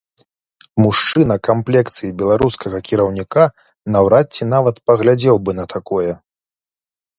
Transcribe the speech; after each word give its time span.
Мужчына 0.83 1.35
камплекцыі 1.47 2.09
беларускага 2.21 2.77
кіраўніка 2.89 3.43
наўрад 3.97 4.27
ці 4.37 4.43
нават 4.57 4.75
паглядзеў 4.91 5.35
бы 5.47 5.51
на 5.63 5.71
такое. 5.75 6.11